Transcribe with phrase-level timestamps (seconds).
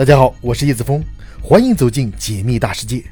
[0.00, 1.04] 大家好，我是叶子峰，
[1.42, 3.04] 欢迎走进解密大世界，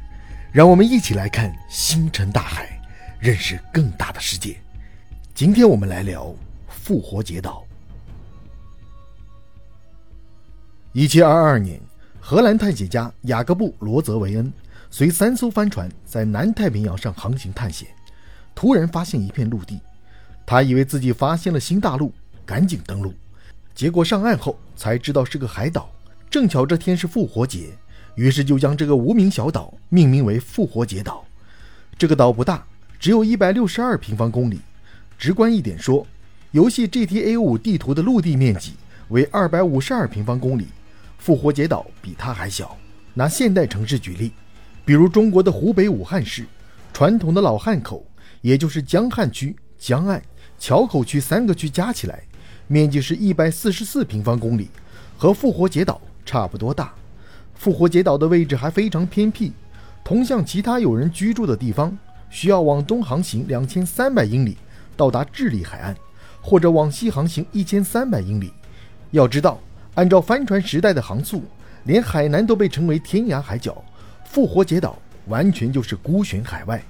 [0.50, 2.80] 让我们一起来看星辰大海，
[3.20, 4.56] 认识更大的世界。
[5.34, 6.34] 今天我们来聊
[6.66, 7.62] 复活节岛。
[10.94, 11.78] 一七二二年，
[12.20, 14.50] 荷兰探险家雅各布·罗泽维恩
[14.88, 17.86] 随三艘帆船在南太平洋上航行探险，
[18.54, 19.78] 突然发现一片陆地，
[20.46, 22.10] 他以为自己发现了新大陆，
[22.46, 23.12] 赶紧登陆。
[23.74, 25.90] 结果上岸后才知道是个海岛，
[26.30, 27.70] 正巧这天是复活节，
[28.14, 31.24] 于是就将这个无名小岛命名为复活节岛。
[31.96, 32.66] 这个岛不大，
[33.00, 34.60] 只有一百六十二平方公里。
[35.18, 36.06] 直观一点说，
[36.50, 38.74] 游戏 GTA 五地图的陆地面积
[39.08, 40.66] 为二百五十二平方公里，
[41.16, 42.76] 复活节岛比它还小。
[43.14, 44.32] 拿现代城市举例，
[44.84, 46.44] 比如中国的湖北武汉市，
[46.92, 48.06] 传统的老汉口，
[48.42, 50.22] 也就是江汉区、江岸、
[50.58, 52.22] 桥口区三个区加起来。
[52.68, 54.68] 面积是一百四十四平方公里，
[55.16, 56.92] 和复活节岛差不多大。
[57.54, 59.52] 复活节岛的位置还非常偏僻，
[60.04, 61.96] 同向其他有人居住的地方，
[62.28, 64.58] 需要往东航行两千三百英里
[64.94, 65.96] 到达智利海岸，
[66.42, 68.52] 或者往西航行一千三百英里。
[69.10, 69.58] 要知道，
[69.94, 71.42] 按照帆船时代的航速，
[71.84, 73.82] 连海南都被称为天涯海角，
[74.26, 76.82] 复活节岛完全就是孤悬海外。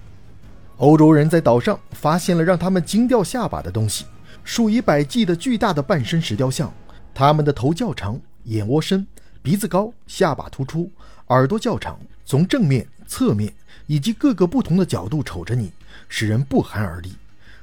[0.78, 4.04] 欧洲人在岛上发现了让他们惊掉下巴的东西。
[4.44, 6.72] 数以百计的巨大的半身石雕像，
[7.14, 9.06] 他们的头较长，眼窝深，
[9.48, 10.90] 鼻子高，下巴突出，
[11.28, 13.50] 耳朵较长，从正面、侧面
[13.86, 15.72] 以及各个不同的角度瞅着你，
[16.06, 17.14] 使人不寒而栗。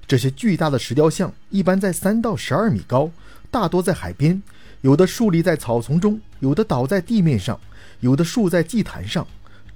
[0.08, 3.11] 这些巨大的石雕像一般在三到十二米高，
[3.52, 4.41] 大多在海边，
[4.81, 7.59] 有的竖立在草丛中，有的倒在地面上，
[8.00, 9.28] 有的竖在祭坛上。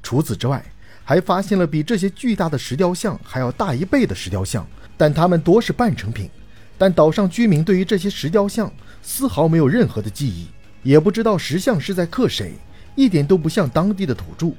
[0.01, 0.65] 除此之外，
[1.03, 4.65] 还发现了比这些巨大的石雕像还要大一倍的石雕像，
[4.97, 6.27] 但它们多是半成品。
[6.75, 10.47] 但岛上居民对于这些石雕像丝毫没有任何的记忆，
[10.83, 12.53] 也不知道石像是在刻谁，
[12.95, 14.51] 一点都不像当地的土著。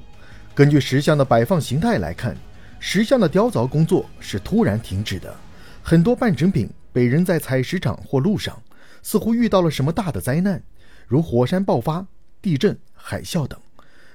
[0.53, 2.35] 根据石像的摆放形态来看，
[2.79, 5.35] 石像的雕凿工作是突然停止的，
[5.81, 8.61] 很多半成品被扔在采石场或路上，
[9.01, 10.61] 似乎遇到了什么大的灾难，
[11.07, 12.05] 如火山爆发、
[12.41, 13.59] 地震、海啸等。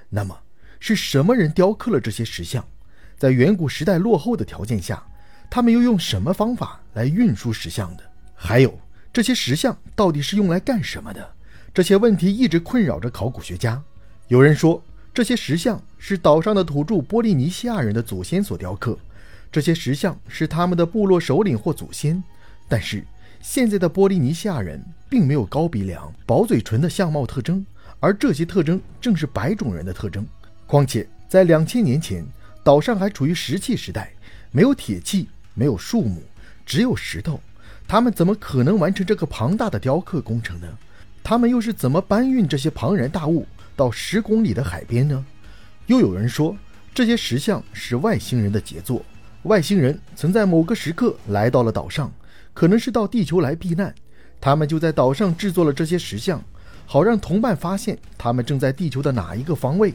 [0.09, 0.37] 那么，
[0.79, 2.65] 是什么人雕刻了这些石像？
[3.17, 5.03] 在远古时代落后的条件下？
[5.49, 8.03] 他们又用什么方法来运输石像的？
[8.35, 8.79] 还有
[9.11, 11.33] 这些石像到底是用来干什么的？
[11.77, 13.79] 这些问题一直困扰着考古学家。
[14.29, 14.83] 有人说，
[15.13, 18.97] 这些石像是岛上的土著波利尼西亚人的祖先所雕刻，
[19.51, 22.23] 这些石像是他们的部落首领或祖先。
[22.67, 23.05] 但是，
[23.41, 27.63] 现在的波利尼西亚人并没有高鼻梁、薄嘴唇的相貌特征，
[27.99, 30.25] 而这些特征正是白种人的特征。
[30.65, 32.25] 况且，在两千年前，
[32.63, 34.11] 岛上还处于石器时代，
[34.51, 35.29] 没有铁器。
[35.53, 36.23] 没有树木，
[36.65, 37.39] 只有石头，
[37.87, 40.67] 他们怎么可能完成这个庞大的雕刻工程呢？
[41.29, 43.45] 他们又是怎么搬运这些庞然大物
[43.75, 45.25] 到十公里的海边呢？
[45.87, 46.55] 又有人说，
[46.93, 49.03] 这些石像是外星人的杰作，
[49.43, 52.09] 外星人曾在某个时刻来到了岛上，
[52.53, 53.93] 可能是到地球来避难，
[54.39, 56.41] 他们就在岛上制作了这些石像，
[56.85, 59.93] 好让同伴发现他们正在地球的哪一个方位。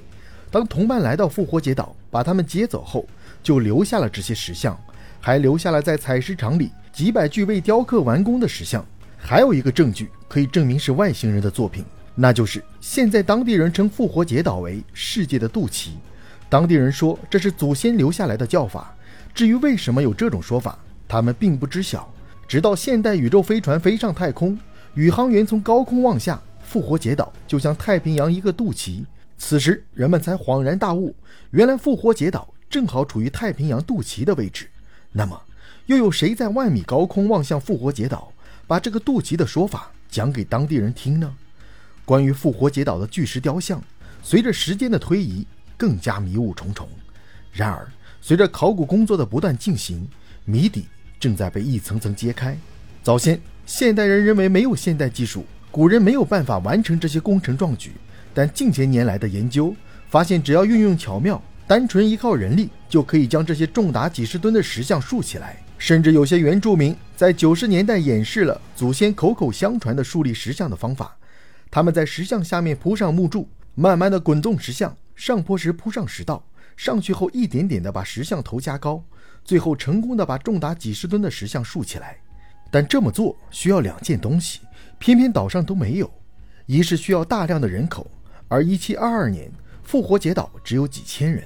[0.51, 3.07] 当同伴来到复活节岛，把他们接走后，
[3.43, 4.79] 就留下了这些石像。
[5.19, 8.85] 还留下了在采石场里几百具未雕刻完工的石像。
[9.25, 11.85] 还有一个证据可以证明是外星人的作品，
[12.17, 15.91] 那就是现在当地人称复活节岛为“世界的肚脐”。
[16.51, 18.95] 当地人说这是祖先留下来的叫法。
[19.33, 22.13] 至于为什么有这种说法，他们并不知晓。
[22.49, 24.59] 直到现代宇宙飞船飞上太空，
[24.95, 29.05] 宇航员从高空望下，复活节岛就像太平洋一个肚脐。
[29.39, 31.15] 此时人们才恍然大悟，
[31.53, 34.69] 原来复活节岛正好处于太平洋肚脐的位置。
[35.13, 35.41] 那么，
[35.87, 38.32] 又有谁在万米高空望向复活节岛，
[38.67, 41.35] 把这个肚脐的说法讲给当地人听呢？
[42.05, 43.83] 关于复活节岛的巨石雕像，
[44.23, 45.47] 随着时间的推移，
[45.77, 46.89] 更加迷雾重重。
[47.53, 47.87] 然而，
[48.21, 50.09] 随着考古工作的不断进行，
[50.45, 50.87] 谜底
[51.21, 52.57] 正在被一层层揭开。
[53.03, 57.93] 早先，现代人认为没有现代技术，古人没有办法完成这些工程壮举。
[58.35, 59.75] 但近些年来的研究
[60.09, 61.41] 发现，只要运用巧妙。
[61.65, 71.17] 单纯依靠人力就可以将这些重达几十吨的石像竖起来，甚至有些原住民在九十年代演示了祖先口口相传的树立石像的方法。
[71.73, 76.47] 他们在石像下面铺上木柱，慢慢的滚动石像，上坡时铺上石道，
[76.77, 79.03] 上去后一点点的把石像头加高，
[79.45, 82.17] 最后成功的把重达几十吨的石像竖起来。
[82.71, 84.61] 但这么做需要两件东西，
[85.01, 86.09] 偏偏岛上都没有：
[86.67, 88.09] 一是需要大量的人口，
[88.47, 89.51] 而一七二二年
[89.83, 91.43] 复活节岛只有几千人。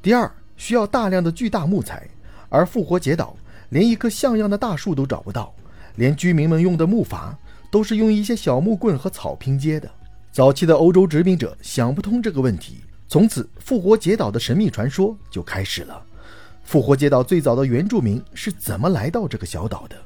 [0.00, 2.08] 第二，需要大量的巨大木材，
[2.48, 3.36] 而复活节岛
[3.70, 5.52] 连一棵像样的大树都找不到，
[5.96, 7.34] 连居民们用的木筏
[7.70, 9.90] 都是用一些小木棍和草拼接的。
[10.30, 12.78] 早期的欧洲殖民者想不通这个问题，
[13.08, 16.02] 从此复活节岛的神秘传说就开始了。
[16.64, 19.96] 复活节岛最早的原住民是怎么来到这个小岛的？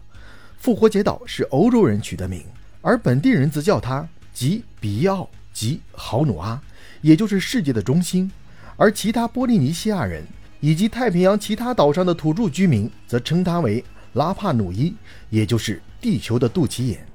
[0.58, 2.42] 复活节岛是欧洲人取的名，
[2.80, 6.58] 而本地人则叫它吉比奥吉豪努阿，
[7.02, 8.30] 也就是世界的中心。
[8.76, 10.24] 而其他波利尼西亚人
[10.64, 13.84] 以及太平洋其他岛上的土著居民则称它为
[14.14, 14.94] 拉帕努伊，
[15.28, 17.06] 也就是地球的肚脐眼。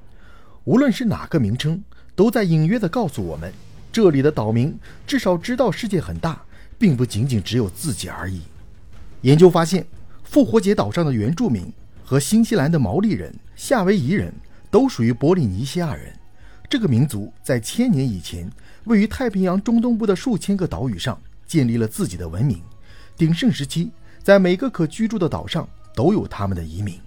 [0.62, 1.82] 无论是哪个名称。
[2.14, 3.50] 都在隐约地告诉我们，
[3.90, 4.76] 这里的岛民
[5.06, 6.42] 至少知道世界很大，
[6.78, 8.42] 并不仅仅只有自己而已。
[9.22, 9.86] 研究发现，
[10.22, 11.72] 复活节岛上的原住民
[12.04, 14.30] 和新西兰的毛利人、夏威夷人
[14.70, 16.12] 都属于波利尼西亚人。
[16.68, 18.50] 这个民族在千年以前，
[18.84, 22.60] 位于太平洋中东部的数千个岛屿上建立了自己的文明。
[23.20, 23.90] 鼎盛时期，
[24.22, 26.98] 在每个可居住的岛上都有他们的移民。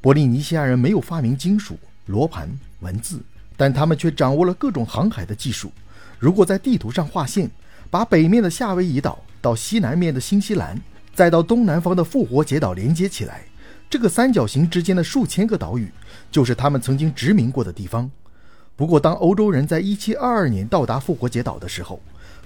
[0.00, 2.50] 波利尼西亚人没有发明金属、罗盘、
[2.80, 3.20] 文字。
[3.54, 5.70] 但他们却掌握了各种航海的技术。
[6.18, 7.50] 如果在地图上画线，
[7.90, 10.80] 把北面的夏威夷岛到西南面的新西兰，
[11.14, 13.42] 再到东南方的复活节岛连接起来，
[13.90, 15.92] 这个三角形之间的数千个岛屿，
[16.30, 18.10] 就是他们曾经殖民过的地方。
[18.74, 22.00] 不过，当欧洲人在1722年到达复活节岛的时候，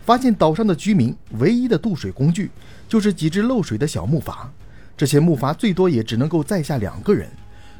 [0.04, 2.50] 发现岛上的居民唯一的渡水工具
[2.88, 4.46] 就是几只漏水的小木筏，
[4.96, 7.28] 这些木筏最多也只能够载下两个人。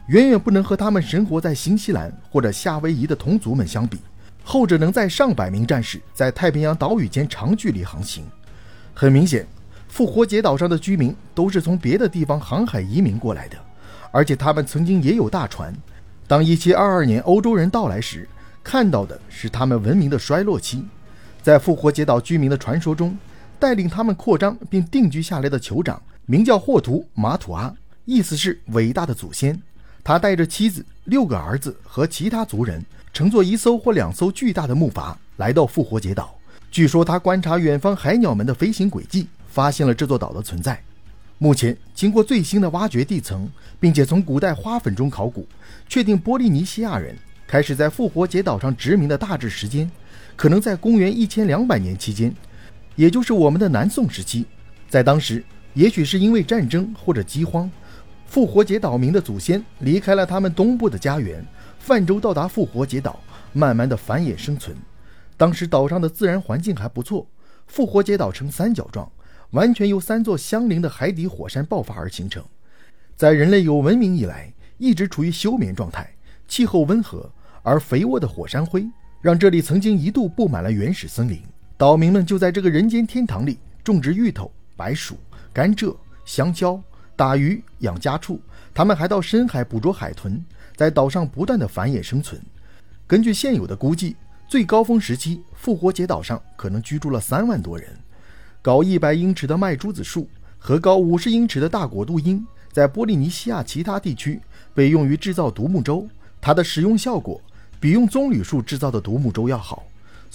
[0.09, 3.99] 远远不能和他们生活在新西兰或者夏威夷的同族们相比，
[4.45, 8.25] 后者能在上百名战士在太平洋岛屿间长距离航行。
[8.95, 9.45] 很明显，
[9.89, 13.57] 复活节岛上的居民都是从别的地方航海移民过来的，
[14.13, 15.75] 而且他们曾经也有大船。
[16.29, 18.29] 当1722年欧洲人到来时，
[18.63, 20.85] 看到的是他们文明的衰落期。
[21.43, 23.17] 在复活节岛居民的传说中，
[23.59, 27.75] 带领他们扩张并定居下来的酋长名叫霍图马土阿，
[28.05, 29.61] 意思是伟大的祖先。
[30.05, 36.37] 他带着妻子、六个儿子和其他族人，乘坐一艘或两艘巨大的木筏来到复活节岛。
[36.71, 40.81] 据说他观察远方海鸟们的飞行轨迹，发现了这座岛的存在。
[41.39, 43.49] 目前，经过最新的挖掘地层，
[43.81, 45.47] 并且从古代花粉中考古，
[45.89, 47.17] 确定波利尼西亚人
[47.47, 49.91] 开始在复活节岛上殖民的大致时间，
[50.35, 52.35] 可能在公元一千两百年期间，
[52.97, 54.45] 也就是我们的南宋时期。
[54.89, 55.45] 在当时，
[55.75, 57.71] 也许是因为战争或者饥荒。
[58.27, 61.47] 复活节岛民的祖先离开了他们东部的家园，
[61.79, 63.21] 泛舟到达复活节岛，
[63.53, 64.77] 慢慢的繁衍生存。
[65.37, 67.25] 当时岛上的自然环境还不错，
[67.69, 69.09] 复活节岛呈三角状，
[69.51, 72.43] 完全由三座相邻的海底火山爆发而形成。
[73.15, 76.11] 在人类有文明以来，一直处于休眠状态，
[76.49, 77.31] 气候温和，
[77.63, 78.89] 而肥沃的火山灰
[79.21, 81.41] 让这里曾经一度布满了原始森林。
[81.79, 85.17] 岛民们就在这个人间天堂里种植芋头、白薯、
[85.53, 85.95] 甘蔗、
[86.25, 86.81] 香蕉。
[87.15, 88.39] 打鱼养家畜，
[88.75, 90.39] 他们还到深海捕捉海豚，
[90.77, 92.39] 在岛上不断的繁衍生存。
[93.07, 97.89] 根据现有的估计，最高峰时期，复活节岛上可能居住了三万多人。
[98.61, 100.29] 高一百英尺的麦珠子树
[100.59, 104.39] 和高五十英尺的大果杜英，在波利尼西亚其他地区
[104.75, 106.07] 被用于制造独木舟，
[106.39, 107.41] 它的使用效果
[107.81, 109.87] 比用棕榈树制造的独木舟要好。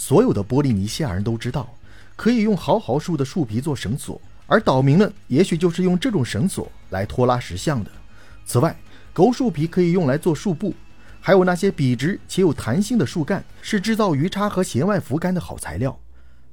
[0.01, 1.71] 所有的波利尼西亚人都知道，
[2.15, 4.19] 可以用毫毫树的树皮做绳索。
[4.48, 7.92] 而岛民们也许就是用这种绳索来拖拉石像的。
[8.44, 8.75] 此外，
[9.13, 10.74] 狗树皮可以用来做树布，
[11.19, 15.96] 还有那些笔直且有弹性的树干是制造鱼叉和弦外浮杆的好材料。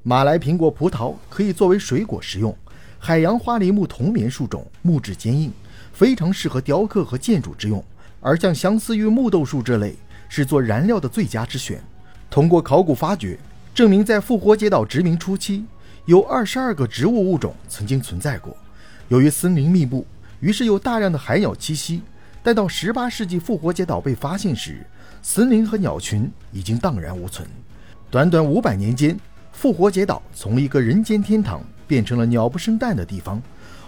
[0.03, 2.55] 马来苹果、葡萄可以作为水果食用。
[2.99, 5.51] 海洋花梨木同棉树种木质坚硬，
[5.95, 7.83] 非常适合雕刻和建筑之用。
[8.21, 9.97] 而像相思玉、木豆树这类
[10.29, 11.83] 是做燃料的最佳之选。
[12.31, 13.39] 通过考古发掘
[13.75, 15.65] 证明，在复活节岛殖民初期。
[16.05, 18.57] 有二十二个植物物种曾经存在过，
[19.09, 20.07] 由于森林密布，
[20.41, 22.01] 于是有大量的海鸟栖息。
[22.43, 24.87] 待到十八世纪复活节岛被发现时，
[25.21, 27.47] 森林和鸟群已经荡然无存。
[28.11, 29.19] 短短五百年间，
[29.53, 33.43] 复活节岛从一个人间天堂变成了鸟不生蛋的地方。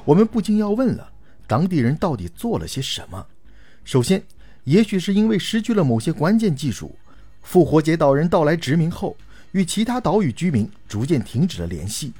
[0.04, 1.08] 我们不禁要问了：
[1.46, 3.24] 当地人到底做了些什么？
[3.82, 4.22] 首先，
[4.64, 6.94] 也许是因为失去了某些关键技术，
[7.42, 9.16] 复活节岛人到来殖民后。
[9.52, 12.12] 与其他岛屿居民逐渐停止了联系。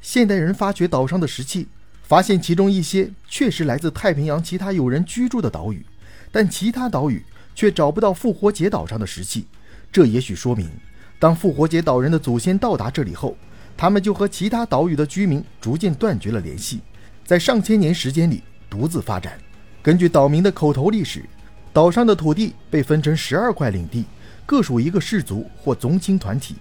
[0.00, 1.68] 现代人发掘岛上的石器，
[2.02, 5.84] 发现其中一些确实来自太平洋其他有人居住的岛屿，
[6.32, 7.22] 但其他岛屿
[7.54, 9.46] 却找不到复活节岛上的石器。
[9.92, 10.70] 这也许说明，
[11.18, 13.36] 当复活节岛人的祖先到达这里后，
[13.76, 16.80] 他们就和其他岛屿的居民逐渐断绝了联系，
[17.22, 19.38] 在上千年时间里独自发展。
[19.82, 21.22] 根据岛民的口头历史，
[21.70, 24.06] 岛上的土地被分成十二块领地，
[24.48, 26.56] 各属一个氏族或宗亲团体。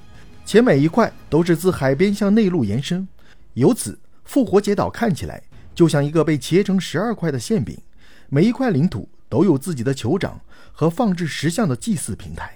[0.46, 3.08] 且每一块都是自海边向内陆延伸，
[3.54, 5.42] 由此复活节岛看起来
[5.74, 7.78] 就像一个被切成十二块的馅饼。
[8.28, 10.38] 每一块领土都有自己的酋长
[10.74, 12.54] 和放置石像的祭祀平台。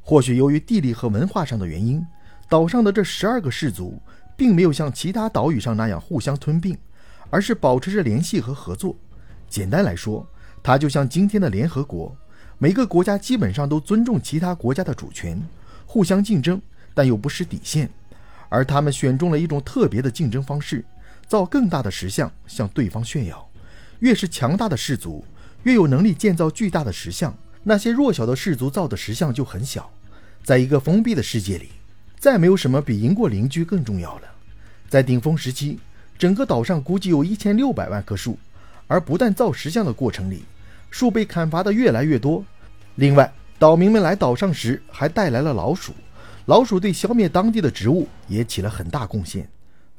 [0.00, 2.02] 或许由于地理和文化上的原因，
[2.48, 4.00] 岛上的这十二个氏族
[4.34, 6.74] 并没有像其他岛屿上那样互相吞并，
[7.28, 8.96] 而是保持着联系和合作。
[9.48, 10.26] 简单来说，
[10.62, 12.14] 它就像今天的联合国，
[12.64, 15.38] 每个国家基本上都尊重其他国家的主权，
[15.84, 16.58] 互相竞争，
[16.94, 17.90] 但又不失底线。
[18.48, 20.82] 而他们选中了一种特别的竞争方式，
[21.28, 23.46] 造更大的石像向对方炫耀。
[23.98, 25.22] 越是强大的氏族，
[25.64, 27.36] 越有能力建造巨大的石像。
[27.64, 29.90] 那些弱小的氏族造的石像就很小，
[30.42, 31.68] 在一个封闭的世界里，
[32.18, 34.28] 再没有什么比赢过邻居更重要了。
[34.88, 35.78] 在顶峰时期，
[36.16, 38.38] 整个岛上估计有一千六百万棵树，
[38.86, 40.44] 而不断造石像的过程里，
[40.90, 42.42] 树被砍伐的越来越多。
[42.96, 45.92] 另外，岛民们来岛上时还带来了老鼠，
[46.46, 49.48] 老鼠对消灭当地的植物也起了很大贡献。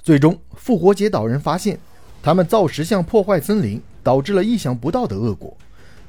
[0.02, 1.78] 最终，复活节岛人发现，
[2.24, 5.56] 他们造石像破坏森林，导致了意想不到的恶果。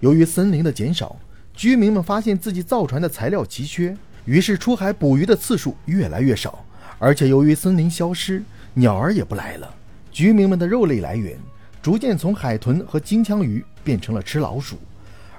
[0.00, 1.16] 由于森林的减少，
[1.54, 6.64] 居民们发现自己造船的材料奇缺，于是出海捕鱼的次数越来越少。
[6.98, 8.42] 而且由于森林消失，
[8.74, 9.74] 鸟儿也不来了。
[10.12, 11.36] 居民们的肉类来源
[11.82, 14.76] 逐渐从海豚和金枪鱼变成了吃老鼠。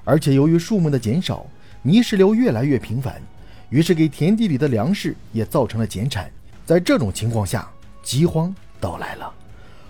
[0.07, 1.45] 而且由于树木的减少，
[1.81, 3.21] 泥石流越来越频繁，
[3.69, 6.31] 于是给田地里的粮食也造成了减产。
[6.65, 7.69] 在这种情况下，
[8.01, 9.29] 饥荒到来了。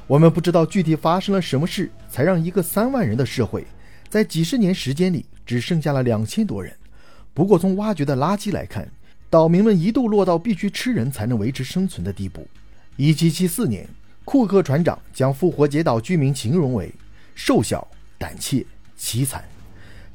[0.08, 3.64] 我们不知道具体发生了什么事，才让一个三万人的社会，
[4.10, 5.24] 在几十年时间里。
[5.46, 6.76] 只剩下了两千多人。
[7.34, 8.86] 不过，从挖掘的垃圾来看，
[9.30, 12.46] 岛民们一度落到必须吃人才能维持生存的地步。
[12.98, 13.88] 一七七四年，
[14.26, 16.92] 库克船长将复活节岛居民形容为
[17.34, 18.66] 瘦小、胆怯、
[19.00, 19.42] 凄惨。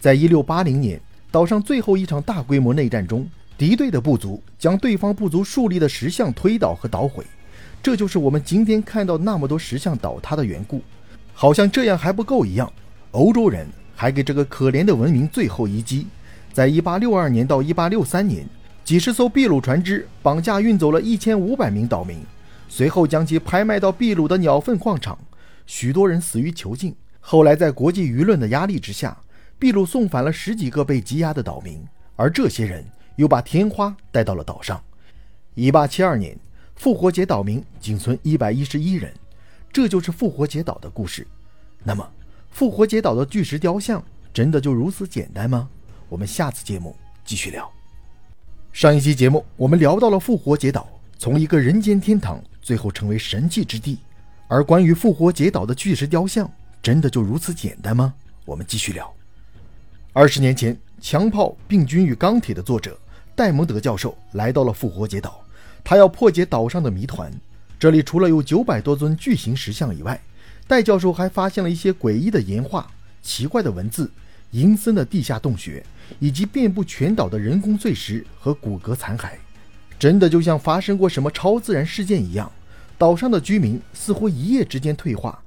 [0.03, 3.25] 在一六八零年，岛上最后一场大规模内战中，
[3.57, 7.25] 敌对的部族将对方部族树立的石像推倒和捣毁，
[7.81, 10.83] 这就是我们今天看到那么多石像倒塌的缘故。
[11.33, 12.73] 好像这样还不够一样，
[13.13, 13.65] 欧洲人。
[13.95, 16.09] 还给这个可怜的文明最后一击。
[16.53, 18.45] 在1862年到1863年，
[18.83, 22.19] 几十艘秘鲁船只绑架运走了一千五百名岛民，
[22.69, 25.17] 随后将其拍卖到秘鲁的鸟粪矿场，
[25.65, 26.93] 许多人死于囚禁。
[27.21, 29.17] 后来在国际舆论的压力之下，
[29.63, 31.81] 秘鲁送返了十几个被羁押的岛民，
[32.17, 34.83] 而这些人又把天花带到了岛上。
[35.55, 36.37] 1872年，
[36.75, 39.15] 复活节岛民仅存一百一十一人，
[39.73, 41.25] 这就是复活节岛的故事。
[41.85, 42.05] 那么。
[42.51, 45.71] 复活节岛的巨石雕像真的就如此简单吗？
[46.09, 47.71] 我们下次节目继续聊。
[48.73, 54.01] 上一期节目我们聊到了复活节岛从一个人间天堂最后成为神迹之地，
[54.49, 56.51] 而关于复活节岛的巨石雕像
[56.83, 58.13] 真的就如此简单吗？
[58.45, 59.15] 我们继续聊。
[60.15, 62.99] 二十年前，《强炮、病菌与钢铁》的作者
[63.35, 65.43] 戴蒙德教授来到了复活节岛，
[65.83, 67.33] 他要破解岛上的谜团。
[67.79, 70.21] 这里除了有九百多尊巨型石像以外，
[70.69, 72.87] 戴教授还发现了一些诡异的岩画、
[73.23, 74.11] 奇怪的文字、
[74.51, 75.83] 阴森的地下洞穴，
[76.19, 79.31] 以及遍布全岛的人工碎石和骨骼残骸。
[79.99, 82.53] 真的就像发生过什么超自然事件一样，
[82.99, 85.43] 岛上的居民似乎一夜之间退化，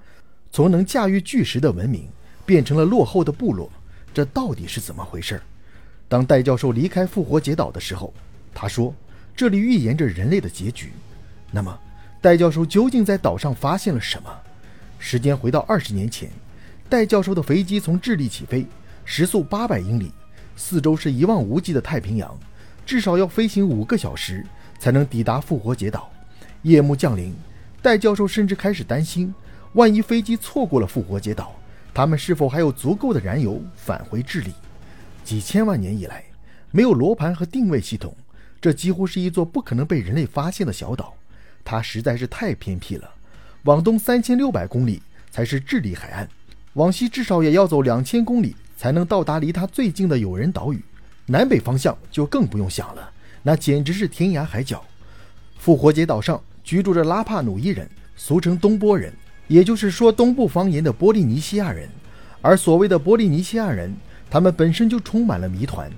[0.51, 2.07] 从能驾驭巨石的文明
[2.47, 3.71] 变成了落后的部落。
[4.15, 5.41] 这到底是怎么回事？
[6.07, 8.13] 当戴教授离开复活节岛的时候，
[8.53, 8.95] 他说
[9.35, 10.93] ：“这里预言着人类的结局。”
[11.51, 11.77] 那么，
[12.21, 14.33] 戴教授究竟在岛上发现了什么？
[14.99, 16.29] 时间回到二十年前，
[16.87, 18.65] 戴教授的飞机从智利起飞，
[19.03, 20.13] 时速八百英里，
[20.55, 22.33] 四周是一望无际的太平洋，
[22.85, 24.45] 至少要飞行五个小时
[24.79, 26.09] 才能抵达复活节岛。
[26.61, 27.35] 夜幕降临，
[27.81, 29.35] 戴教授甚至开始担心，
[29.73, 31.53] 万一飞机错过了复活节岛，
[31.95, 34.51] 他们是否还有足够的燃油返回智利？
[35.23, 36.25] 几千万年以来，
[36.69, 38.13] 没有罗盘和定位系统，
[38.59, 41.15] 这几乎是一座不可能被人类发现的小岛，
[41.63, 43.09] 它实在是太偏僻了。
[43.63, 46.27] 往东三千六百公里才是智利海岸，
[46.73, 50.83] 往西至少也要走两千公里才能到达离它最近的有人岛屿。
[51.27, 53.09] 南北方向就更不用想了，
[53.41, 54.83] 那简直是天涯海角。
[55.57, 59.13] 复活节岛上居住着拉帕努伊人，俗称东波人，
[59.47, 61.89] 也就是说东部方言的波利尼西亚人。
[62.41, 63.95] 而所谓的波利尼西亚人，
[64.29, 65.91] 他们本身就充满了谜团。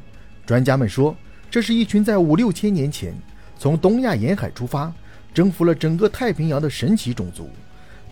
[0.46, 1.16] 专家们说，
[1.50, 3.14] 这是一群在五六千年前
[3.58, 4.94] 从东亚沿海出发。
[5.34, 7.48] 征服了整个太平洋的神奇种族。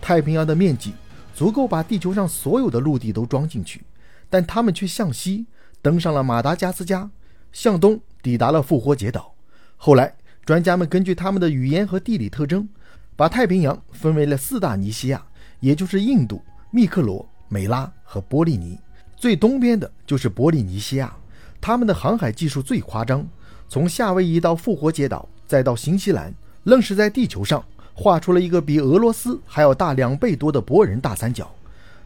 [0.00, 0.92] 太平洋的面积
[1.34, 3.82] 足够把地球上所有的陆地都装进去，
[4.30, 5.44] 但他们却向西
[5.82, 7.10] 登上了马达加斯加，
[7.52, 9.34] 向东抵达了复活节岛。
[9.76, 10.14] 后来，
[10.44, 12.68] 专家们根据他们的语言和地理特征，
[13.16, 15.24] 把太平洋分为了四大尼西亚，
[15.58, 18.78] 也就是印度、密克罗、美拉和波利尼。
[19.16, 21.16] 最东边的就是波利尼西亚，
[21.58, 23.26] 他们的航海技术最夸张，
[23.68, 26.32] 从夏威夷到复活节岛，再到新西兰。
[26.64, 31.50] 愣是在地球上画出了一个比俄罗斯还要大两倍多的博人大三角。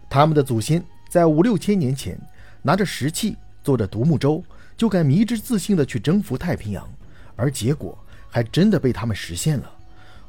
[0.08, 2.20] 他们的祖先在五六千年前
[2.62, 4.44] 拿着石器，坐着独木舟，
[4.76, 6.88] 就敢迷之自信地去征服太平洋，
[7.34, 7.98] 而结果
[8.28, 9.72] 还真的被他们实现了。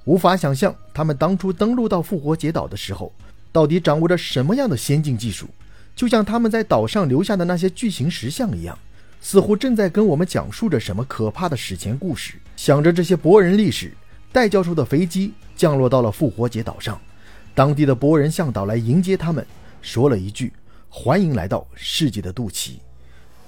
[0.06, 3.14] 无法想象他们当初登陆到复活节岛的时候，
[3.52, 5.48] 到底掌握着什么样的先进技术，
[5.96, 8.78] 就像他们在岛上留下的那些巨型石像一样，
[9.22, 12.34] 似乎正在跟我们讲述着什么可怕的史前故事。
[12.56, 13.94] 想着这些博人历史，
[14.32, 17.00] 戴教授的飞机降落到了复活节岛上，
[17.54, 19.46] 当地的博人向导来迎接他们，
[19.82, 20.52] 说了一句
[20.90, 22.78] ：“欢迎来到世界的肚脐。”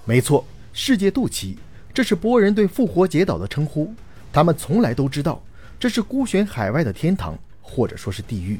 [0.05, 1.55] 没错，世界肚脐，
[1.93, 3.93] 这是波人对复活节岛的称呼。
[4.31, 5.41] 他们从来都知道。
[5.84, 8.58] 这是孤悬海外的天堂，或者说是地狱。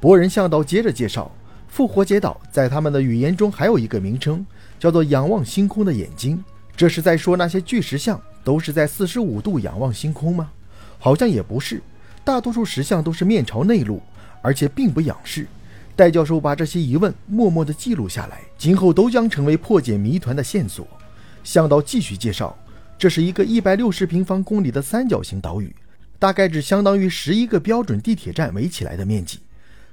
[0.00, 1.30] 博人向导接着介绍，
[1.68, 4.44] 复活节岛在他们的语言中还有一个名称，
[4.76, 6.42] 叫做“仰望星空的眼睛”。
[6.76, 10.50] 这是在说那些巨石像都是在四十五度仰望星空吗？
[10.98, 11.80] 好像也不是，
[12.24, 14.02] 大多数石像都是面朝内陆，
[14.42, 15.46] 而且并不仰视。
[15.94, 20.84] 戴教授把这些疑问默默地记录下来，今后都将成为破解谜团的线索。
[21.44, 22.58] 向导继续介绍，
[22.98, 25.72] 这是一个一百六十平方公里的三角形岛屿。
[26.18, 29.38] 大概只相当于十一个标准地铁站围起来的面积。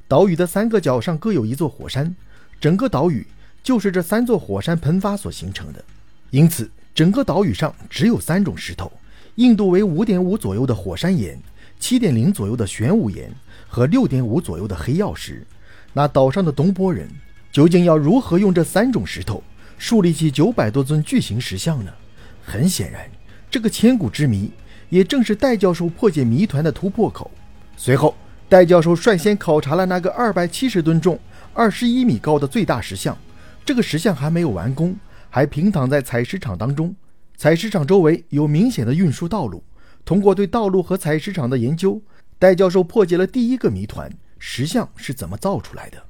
[0.08, 2.16] 岛屿的三个角上各有一座火山，
[2.60, 3.26] 整个岛屿
[3.64, 5.84] 就是这三座火山喷发所形成的。
[6.30, 8.92] 因此，整个岛屿上只有三种石头：
[9.36, 11.40] 硬度为五点五左右的火山岩，
[11.80, 13.34] 七点零左右的玄武岩
[13.68, 15.46] 和六点五左右的黑曜石。
[15.94, 17.10] 那岛上的东坡人
[17.52, 19.44] 究竟要如何用这三种石头
[19.78, 21.92] 树立起九百多尊巨型石像呢？
[22.44, 23.10] 很显然，
[23.50, 24.52] 这个千古之谜。
[24.92, 27.32] 也正是戴教授破解谜团的突破口。
[27.78, 28.14] 随后，
[28.50, 31.18] 戴教授率先考察了那个二百七十吨重、
[31.54, 33.18] 二十一米高的最大石像。
[33.66, 34.94] 这个石像还没有完工，
[35.30, 36.94] 还平躺在采石场当中。
[37.38, 39.64] 采石场周围有明显的运输道路。
[40.04, 42.02] 通过对道路和采石场的研究，
[42.38, 46.04] 戴教授破解了第一个谜团：石像是怎么造出来的？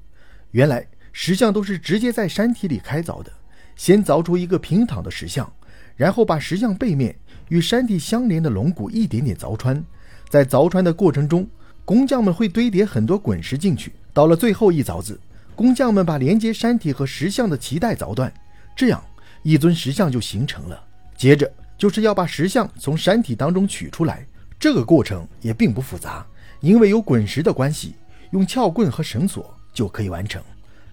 [0.52, 3.32] 原来，石像都是直接在山体里开凿的。
[3.76, 5.54] 先凿出一个平躺的石像，
[5.96, 7.16] 然后把石像背面。
[7.52, 9.84] 与山体相连的龙骨一点点凿穿，
[10.30, 11.46] 在凿穿的过程中，
[11.84, 13.92] 工匠们会堆叠很多滚石进去。
[14.14, 15.20] 到了最后一凿子，
[15.54, 18.32] 工匠们把连接山体和石像的脐带凿断，
[18.74, 19.04] 这样
[19.44, 20.82] 一尊石像就形成了。
[21.18, 24.26] 接着就是要把石像从山体当中取出来，
[24.58, 26.26] 这个过程也并不复杂，
[26.62, 27.96] 因为有滚石的关系，
[28.32, 30.42] 用撬棍和绳索就可以完成。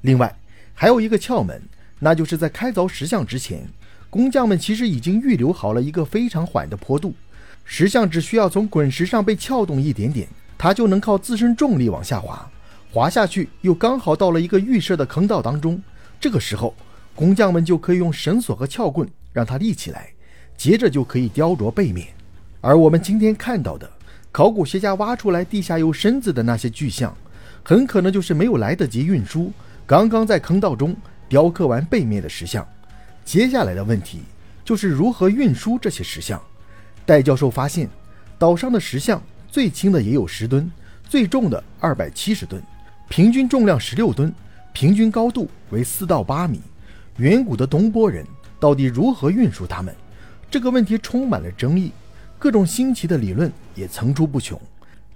[0.01, 0.37] 另外
[0.75, 1.63] 还有一个窍门，
[2.01, 3.65] 那就是在开凿石像之前。
[4.11, 7.15] 工匠们其实已经预留好了一个非常缓的坡度，
[7.65, 12.51] 石像只需要从滚石上被撬动一点点，它就能靠自身重力往下滑，
[12.91, 15.81] 滑下去又刚好到了一个预设的坑道当中。
[16.19, 16.75] 这个时候，
[17.15, 20.09] 工匠们就可以用绳索和撬棍让它立起来，
[20.57, 22.09] 接着就可以雕琢背面。
[22.63, 23.89] 而我们今天看到的
[24.33, 27.15] 考古学家挖出来地下有身子的那些巨像，
[27.63, 29.53] 很可能就是没有来得及运输，
[29.87, 30.97] 刚刚在坑道中
[31.29, 32.67] 雕刻完背面的石像。
[33.29, 34.23] 接下来的问题
[34.65, 36.43] 就是如何运输这些石像。
[37.05, 37.87] 戴教授发现，
[38.39, 40.73] 岛上的石像最轻的也有十吨，
[41.07, 42.63] 最重的二百七十吨，
[43.11, 44.33] 平均重量十六吨，
[44.73, 46.63] 平均高度为四到八米。
[47.19, 48.25] 远古的东波人
[48.59, 49.95] 到底如何运输它们？
[50.51, 51.93] 这个问题充满了争议，
[52.39, 54.59] 各种新奇的理论也层出不穷。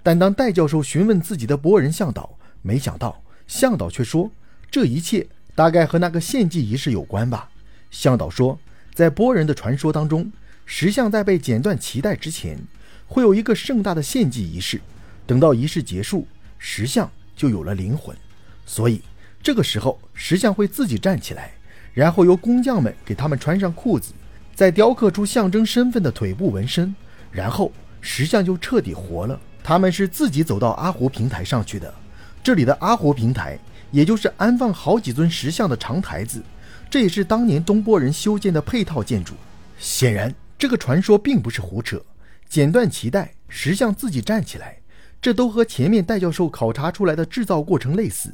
[0.03, 2.29] 但当戴教授询问自己的波人向导，
[2.61, 4.29] 没想到向导却说，
[4.69, 7.49] 这一切大概和那个献祭仪式有关吧。
[7.93, 8.59] 向导说，
[8.95, 10.31] 在波人的传说当中，
[10.65, 12.57] 石像在被剪断脐带之前，
[13.07, 14.81] 会有一个盛大的献祭仪式。
[15.27, 16.27] 等到仪式结束，
[16.57, 18.17] 石像就有了灵魂。
[18.65, 18.99] 所以，
[19.43, 21.51] 这个时候石像会自己站起来，
[21.93, 24.11] 然后由工匠们给他们穿上裤子，
[24.55, 26.95] 再雕刻出象征身份的腿部纹身，
[27.31, 29.39] 然后石像就彻底活了。
[29.63, 31.93] 他们是自己走到阿胡平台上去的。
[32.43, 33.57] 这里的阿胡平台，
[33.91, 36.43] 也就是安放好几尊石像的长台子。
[36.93, 39.33] 这也是当年东坡人修建的配套建筑。
[39.79, 41.99] 显然，这个传说并不是胡扯。
[42.47, 44.77] 剪断脐带，石像自己站起来，
[45.19, 48.31] 这都和前面戴教授考察出来的制造过程类似，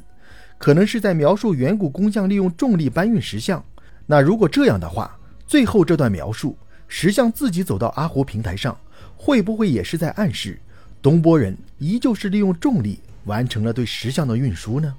[0.58, 3.64] 可能是在描述远古工匠利用重力搬运石像。
[4.04, 6.54] 那如果这样的话，最后这段描述，
[6.86, 8.78] 石像自己走到阿胡平台上，
[9.16, 10.60] 会不会也是在暗示
[11.00, 14.94] 东坡人依旧是利用重力完成了对石像的运输呢？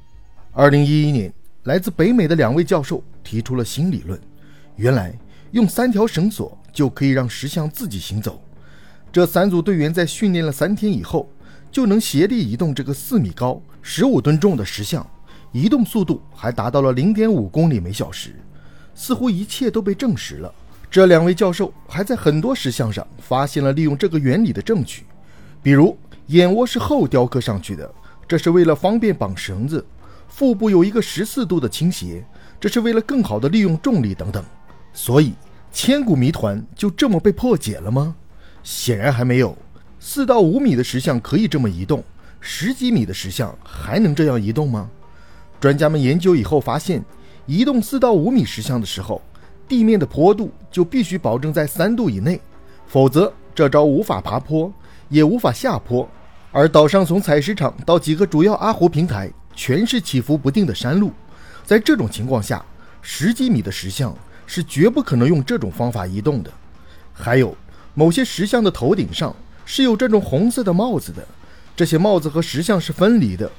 [0.52, 1.32] 二零一一年。
[1.66, 4.20] 来自北美的两位教授提出了新理论：
[4.78, 5.14] 原来
[5.52, 8.42] 用三条绳索就可以让石像自己行走。
[9.12, 11.30] 这三组队员在训练了三天以后，
[11.72, 15.08] 就能协力移动这个四米高、十五吨重的石像，
[15.52, 18.36] 移动速度还达到了零点五公里每小时。
[18.96, 20.52] 似乎一切都被证实了。
[20.90, 25.04] 这两位教授还在很多石像上发现了利用这个原理的证据，
[25.62, 25.96] 比如
[26.28, 27.94] 眼窝是后雕刻上去的，
[28.28, 29.86] 这是为了方便绑绳子。
[30.42, 32.26] 腹部有一个十四度的倾斜，
[32.60, 34.44] 这是为了更好的利用重力等等。
[34.92, 35.34] 所以，
[35.72, 38.16] 千古谜团就这么被破解了吗？
[38.64, 39.56] 显然还没有。
[40.00, 42.04] 四到五米的石像可以这么移动，
[42.40, 44.90] 十几米的石像还能这样移动吗？
[45.60, 47.06] 专家们研究以后发现，
[47.46, 49.22] 移动四到五米石像的时候，
[49.68, 52.42] 地面的坡度就必须保证在三度以内，
[52.88, 54.74] 否则这招无法爬坡，
[55.08, 56.10] 也无法下坡。
[56.52, 61.12] 而岛上从采石场到几个主要阿湖平台，全是起伏不定的山路，
[61.64, 62.66] 在这种情况下，
[63.02, 66.52] 十几米的石像是绝不可能用这种方法移动的。
[67.14, 67.56] 还有，
[67.94, 69.36] 某些石像的头顶上。
[69.64, 71.26] 是有这种红色的帽子的，
[71.78, 73.50] 这些帽子和石像是分离的。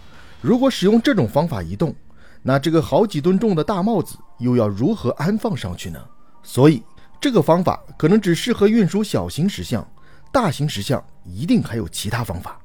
[0.43, 1.95] 如果使用这种方法移动，
[2.43, 5.99] 那这个好几吨重的大帽子又要如何安放上去呢？
[6.43, 6.83] 所以
[7.19, 9.89] 这个方法可能只适合运输小型石像，
[10.31, 12.61] 大型石像一定还有其他方法。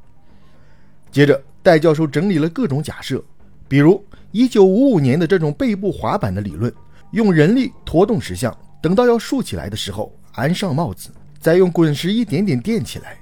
[1.09, 3.21] 接着，戴教授整理了各种假设，
[3.67, 4.01] 比如
[4.31, 6.73] 1955年的这种背部滑板的理论，
[7.11, 11.09] 用人力拖动石像，等到要竖起来的时候安上帽子，
[11.41, 13.17] 再用滚石一点点垫起来。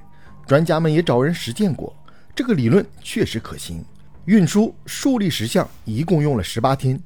[0.45, 1.91] 专家们也找人实践过，
[2.35, 3.83] 这个理论确实可行。
[4.25, 7.01] 运输竖立石像一共用了十八天。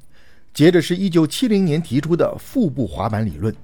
[0.52, 3.54] 接着是一九七零年提出的腹部滑板理论，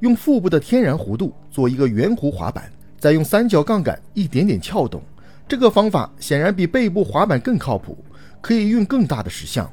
[0.00, 5.02] 用腹部的天然弧度做一个圆弧滑板，再用三角杠杆一点点撬动。
[5.48, 7.96] 这个方法显然比背部滑板更靠谱，
[8.40, 9.70] 可以运更大的石像。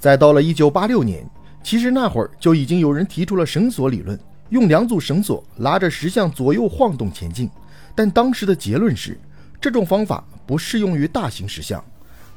[0.00, 1.24] 再到了一九八六年，
[1.62, 4.18] 其实那会儿就已经有人提出了绳索理论，
[4.50, 7.48] 用两组绳索拉着石像左右晃动前进。
[7.94, 9.16] 但当时的结论是，
[9.60, 11.82] 这种方法不适用于大型石像。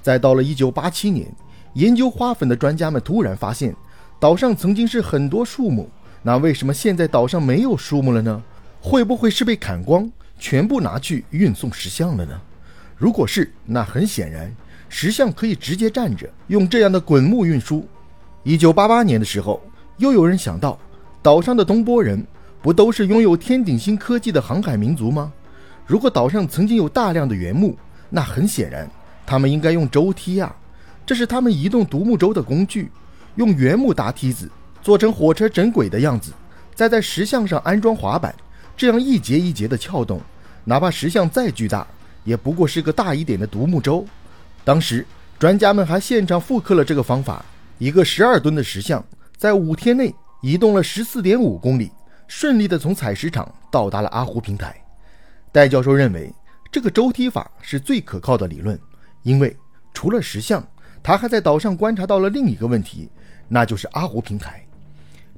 [0.01, 1.27] 再到了1987年，
[1.73, 3.75] 研究花粉的专家们突然发现，
[4.19, 5.89] 岛上曾经是很多树木，
[6.21, 8.43] 那为什么现在岛上没有树木了呢？
[8.79, 12.39] 会不会是被砍光，全部拿去运送石像了呢？
[12.97, 14.51] 如果是，那很显然，
[14.89, 17.87] 石像可以直接站着，用这样的滚木运输。
[18.43, 19.61] 1988年的时候，
[19.97, 20.79] 又有人想到，
[21.21, 22.25] 岛上的东波人
[22.61, 25.31] 不都是拥有天顶星科技的航海民族吗？
[25.85, 27.77] 如果岛上曾经有大量的原木，
[28.09, 28.89] 那很显然，
[29.25, 30.55] 他们应该用舟梯啊，
[31.05, 32.89] 这是他们移动独木舟的工具。
[33.35, 34.49] 用原木搭梯子，
[34.81, 36.31] 做成火车枕轨的样子，
[36.73, 38.33] 再在石像上安装滑板，
[38.75, 40.19] 这样一节一节的撬动，
[40.63, 41.85] 哪怕石像再巨大，
[42.27, 44.05] 也不过是个大一点的独木舟。
[44.65, 45.05] 当时
[45.39, 47.45] 专家们还现场复刻了这个方法，
[47.77, 49.01] 一个十二吨的石像
[49.37, 51.89] 在五天内移动了十四点五公里，
[52.27, 54.75] 顺利的从采石场到达了阿湖平台。
[55.53, 56.29] 戴教授认为，
[56.69, 58.77] 这个周梯法是最可靠的理论，
[59.23, 59.55] 因为
[59.93, 60.61] 除了石像，
[61.01, 63.09] 他还在岛上观察到了另一个问题，
[63.47, 64.61] 那就是阿湖平台。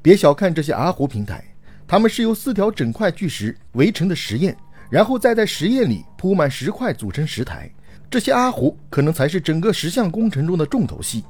[0.02, 1.44] 别小看这些阿湖平台，
[1.88, 4.56] 它们是由四条整块巨石围成的石堰，
[4.90, 7.70] 然后再在石堰里铺满石块组成石台。
[8.10, 11.24] 这些阿湖可能才是整个石像工程中的重头戏，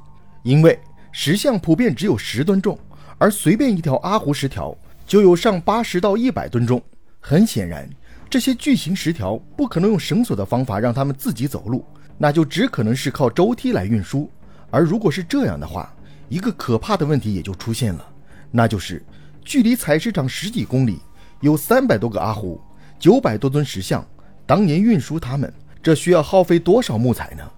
[0.44, 0.80] 因为
[1.12, 2.80] 石像普遍只有十吨重，
[3.18, 6.82] 而随便一条阿湖石条就有上八十到一百吨重。
[7.20, 7.90] 很显然。
[8.30, 11.84] 这些巨型石条不可能用绳索的方法让他们自己走路，
[12.16, 14.30] 那就只可能是靠舟梯来运输。
[14.70, 15.92] 而如果是这样的话，
[16.28, 18.08] 一个可怕的问题也就出现了，
[18.52, 19.04] 那就是
[19.44, 21.00] 距离采石场十几公里，
[21.42, 22.62] 有三百多个阿胡，
[23.00, 24.06] 九百多吨石像，
[24.46, 27.50] 当年运输它们，这需要耗费多少木材呢？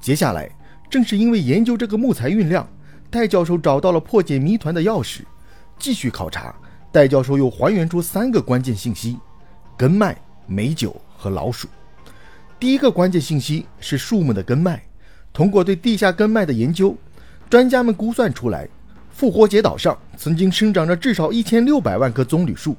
[0.00, 0.48] 接下来，
[0.88, 2.68] 正是因为研究这个木材运量，
[3.10, 5.22] 戴教授找到了破解谜团的钥匙。
[5.80, 6.54] 继续考察，
[6.92, 9.18] 戴教授又还原出三个关键信息。
[9.76, 11.66] 根脉、美酒和老鼠。
[12.60, 14.80] 第一个关键信息是树木的根脉。
[15.32, 16.96] 通过对地下根脉的研究，
[17.50, 18.68] 专家们估算出来，
[19.10, 22.76] 复活节岛上曾经生长着至少一千六百万棵棕榈树。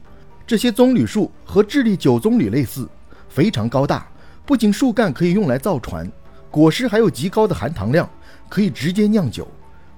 [0.47, 2.87] 这些棕榈树和智利酒棕榈类似，
[3.27, 4.07] 非常高大。
[4.45, 6.09] 不仅树干可以用来造船，
[6.51, 8.07] 果实还有极高的含糖量，
[8.47, 9.47] 可以直接酿酒。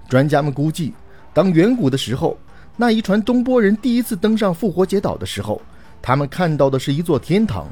[0.08, 0.94] 专家们估计，
[1.34, 2.38] 当远古的时候，
[2.78, 5.62] 那一船东波人第一次登上复活节岛的时候。
[6.02, 7.68] 他们看到的是一座天堂，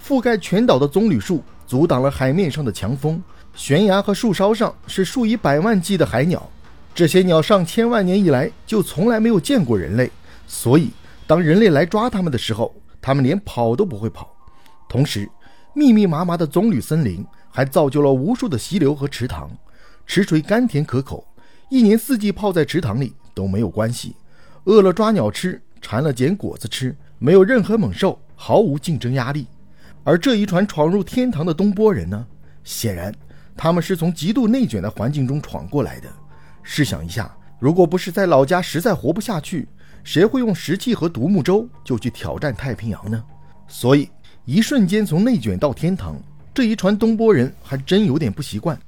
[0.00, 3.20] 覆盖全岛的棕榈树阻挡了海面上的强风，
[3.54, 6.48] 悬崖和树梢上是数以百万计的海鸟。
[6.94, 10.08] 这些鸟上千万年以来就从来没有见过人类，
[10.46, 10.90] 所以
[11.32, 14.36] 当人类来抓它们的时候，它们连跑都不会跑。
[14.86, 15.26] 同时，
[15.74, 19.50] 密密麻麻的棕榈森林还造就了无数的溪流和池塘，
[20.04, 21.26] 池水甘甜可口，
[21.70, 24.14] 一年四季泡在池塘里都没有关系。
[24.64, 26.94] 饿了抓鸟吃，馋了捡果子吃。
[27.18, 29.46] 没有任何猛兽，毫无竞争压力。
[30.04, 32.26] 而这一船闯入天堂的东波人呢？
[32.62, 33.10] 显然，
[33.56, 36.10] 他们是从极度内卷的环境中闯过来的。
[36.62, 39.66] 试想一下，如果不是在老家实在活不下去，
[40.04, 43.22] 谁会用石器和独木舟就去挑战太平洋呢？
[43.68, 44.08] 所以，
[44.44, 46.20] 一瞬间从内卷到天堂，
[46.52, 48.78] 这一船东波人还真有点不习惯。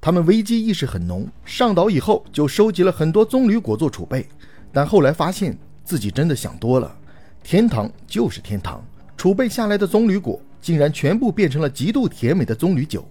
[0.00, 4.26] 他们危机意识很浓，上岛以后就收集了很多棕榈果做储备，
[4.72, 6.96] 但后来发现自己真的想多了。
[7.42, 8.82] 天堂就是天堂，
[9.16, 13.06] 储备下来的棕榈果竟然全部变成了极度甜美的棕榈酒，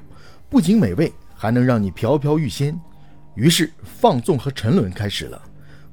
[0.49, 2.79] 不仅美味，还能让你飘飘欲仙。
[3.35, 5.41] 于是放纵和沉沦开始了，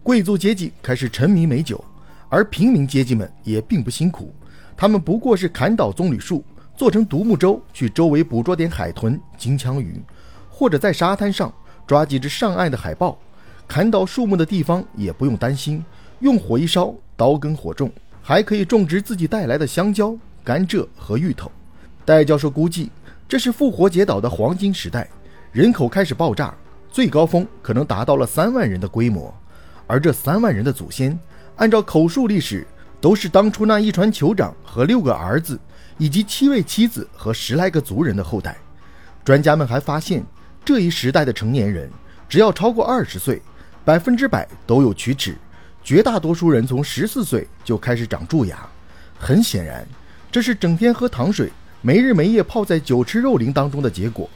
[0.07, 1.85] 贵族阶级开始沉迷美酒，
[2.29, 4.33] 而平民阶级们也并不辛苦，
[4.77, 6.45] 他们不过是砍倒棕榈树，
[6.77, 10.01] 做成独木舟去周围捕捉点海豚、金枪鱼，
[10.49, 11.53] 或者在沙滩上
[11.89, 13.19] 抓几只上岸的海豹。
[13.67, 15.85] 砍倒树木的地方也不用担心，
[16.21, 17.91] 用火一烧，刀耕火种，
[18.23, 21.51] 还可以种植自己带来的香蕉、甘蔗和芋头。
[22.05, 22.93] 戴教授估计，
[23.27, 25.09] 这是复活节岛的黄金时代，
[25.51, 26.55] 人口开始爆炸，
[26.93, 29.35] 最高峰可能达到了三万人的规模。
[29.87, 31.19] 而这三万人的祖先，
[31.57, 32.67] 按照口述历史，
[33.01, 35.59] 都是当初那一船酋长和六个儿子，
[35.99, 38.57] 以及七位妻子和十来个族人的后代。
[39.25, 40.25] 专家们还发现，
[40.65, 41.91] 这一时代的成年人，
[42.29, 43.41] 只要超过二十岁。
[43.85, 45.37] 百分之百都有龋齿，
[45.85, 48.69] 绝大多数人从十四岁就开始长蛀牙。
[49.17, 49.87] 很显然，
[50.29, 54.29] 这是整天喝糖水、没日没夜泡在酒池肉林当中的结果。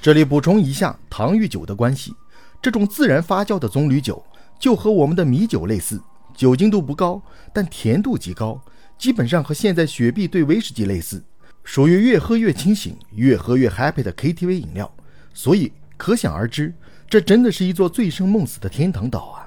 [0.00, 2.14] 这里补充一下糖与酒的关系：
[2.62, 4.24] 这种自然发酵的棕榈酒
[4.58, 6.00] 就和我们的米酒类似，
[6.34, 7.20] 酒精度不高，
[7.52, 8.60] 但甜度极高，
[8.98, 11.22] 基本上和现在雪碧兑威士忌类似，
[11.62, 14.90] 属于越喝越清醒、越喝越 happy 的 KTV 饮料。
[15.32, 16.72] 所以可想而知。
[17.06, 19.46] 这真的是一座醉生梦死的天堂岛啊！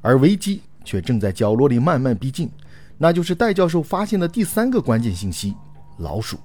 [0.00, 2.50] 而危机却正在角落里慢慢逼近，
[2.96, 5.54] 那就是戴教授发现的第三个关键信息——
[5.98, 6.38] 老鼠。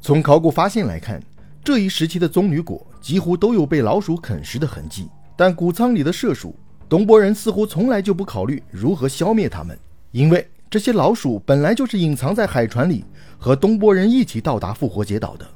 [0.00, 1.20] 从考古发现来看，
[1.64, 5.08] 这一时期的棕榈果几乎都有被老鼠啃食的痕迹。
[5.36, 6.56] 但谷仓里的麝鼠，
[6.88, 9.78] 东伯人似乎从来就不考虑如何消灭他们，
[10.12, 13.04] 因为这些老鼠本来就是隐藏在海船里，
[13.38, 15.46] 和东伯人一起到达复活节岛的。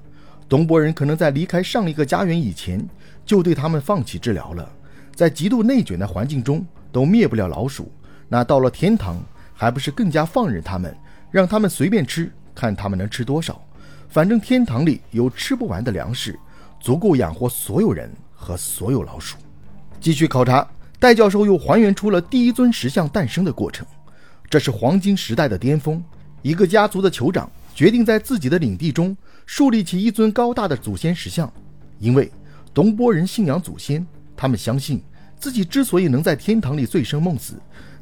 [0.48, 2.86] 东伯人可能在离开上一个家园以前。
[3.26, 4.68] 就对他们放弃治疗了，
[5.14, 7.92] 在极度内卷的环境中都灭不了老鼠，
[8.26, 10.96] 那到了天堂还不是更加放任他们，
[11.30, 13.62] 让他们随便吃，看他们能吃多少。
[14.08, 16.36] 反正天堂里有吃不完的粮食，
[16.80, 19.36] 足够养活所有人和所有老鼠。
[20.00, 20.66] 继续考察，
[21.00, 23.86] 戴教授又还原出了第一尊石像诞生的过程。
[24.48, 26.04] 这是黄金时代的巅峰，
[26.42, 31.52] 一个家族的酋长决定在自己的领地中树立起一尊高大的祖先石像，
[31.98, 32.30] 因为。
[32.72, 35.02] 东波人信仰祖先，他们相信
[35.40, 37.54] 自己之所以能在天堂里醉生梦死，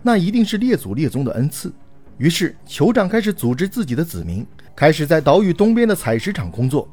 [0.02, 1.72] 那一定是列祖列宗的恩赐。
[2.18, 6.86] 于是，酋长开始组织自己的子民，开始在岛屿东边的采石场工作。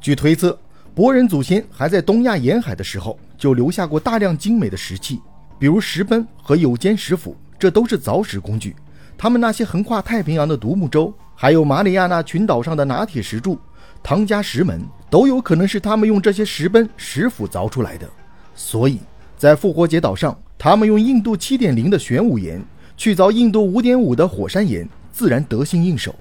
[0.00, 0.56] 据推测，
[0.94, 5.20] 博人祖先还在东亚沿海的时候就留下过大量精美的石器，
[5.58, 8.76] 比如石奔和有尖石斧，这都是凿石工具。
[9.18, 13.58] 他们那些横跨太平洋的独木舟，还有马里亚纳群岛上的拿铁石柱。
[14.02, 18.08] 唐家石门都有可能是他们用这些石奔、石斧凿出来的，
[18.54, 19.00] 所以
[19.36, 22.62] 在复活节岛上，他们用硬度七点零的玄武岩
[22.96, 26.14] 去凿硬度五点五的火山岩，自然得心应手。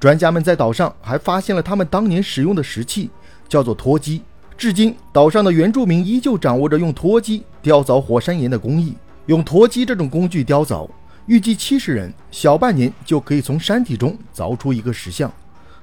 [0.00, 3.10] 专家们在岛上还发现了他们当年使用的石器，
[3.48, 4.22] 叫做脱机。
[4.58, 8.92] 至今，岛上的原住民依旧掌握着用脱机雕凿火山岩的工艺。
[9.26, 10.90] 用脱机这种工具雕凿，
[11.26, 15.32] 预计七十人小半年就可以从山体中凿出一个石像。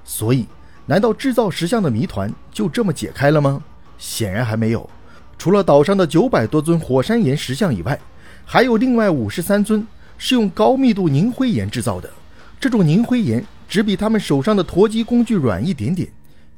[0.03, 0.45] 所以。
[0.87, 3.63] 难道制造石像的谜团就这么解开了吗？
[3.97, 4.87] 显然还没有。
[5.35, 7.97] 除了岛上的九百多尊火山岩石像以外，
[8.43, 9.87] 还有另外五十三尊
[10.19, 12.07] 是用高密度凝灰岩制造的。
[12.59, 16.07] 这种凝灰岩只比他们手上的驼机工具软一点点，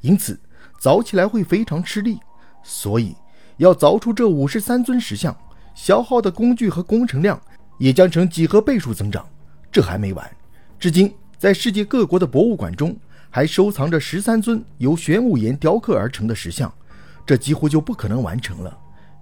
[0.02, 0.38] 因此
[0.80, 2.18] 凿起来会非常吃力。
[2.62, 3.14] 所以
[3.56, 5.36] 要凿出这五十三尊石像，
[5.74, 7.40] 消耗的工具和工程量
[7.78, 9.26] 也将呈几何倍数增长。
[9.70, 10.30] 这还没完，
[10.78, 12.96] 至今在世界各国的博物馆中。
[13.30, 16.72] 还收藏着十三尊由玄武岩雕刻而成的石像，
[17.26, 18.74] 这几乎就不可能完成了，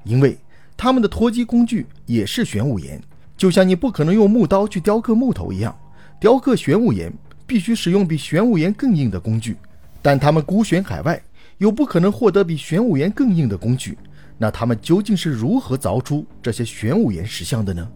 [0.05, 0.39] 因为
[0.77, 3.03] 他们的脱机工具也是玄武岩，
[3.37, 5.77] 就像你不可能用木刀去雕刻木头一样，
[6.21, 7.13] 雕刻玄武岩
[7.49, 9.57] 必须使用比玄武岩更硬的工具。
[10.01, 11.21] 但他们孤悬海外，
[11.59, 13.97] 又不可能获得比玄武岩更硬的工具，
[14.37, 17.89] 那他们究竟是如何凿出这些玄武岩石像的呢？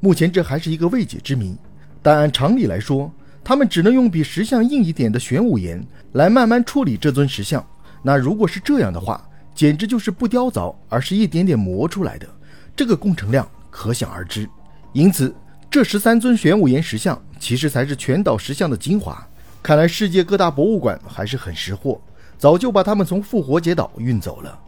[0.00, 1.56] 目前这还是一个未解之谜。
[2.02, 3.12] 但按常理来说，
[3.44, 7.64] 他们只能用比石像硬一点的玄武岩来慢慢处理这尊石像。
[8.02, 12.26] 那如果是这样的话，简直就是不雕凿，而是一点点磨出来的，
[12.74, 14.48] 这个工程量可想而知。
[14.92, 15.34] 因此，
[15.70, 19.24] 这十三尊玄武岩石像其实才是全岛石像的精华。
[19.62, 22.00] 看来世界各大博物馆还是很识货，
[22.42, 24.58] 早就把他们从复活节岛运走了。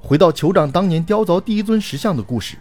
[0.00, 2.56] 回到酋长当年雕凿第一尊石像的故事，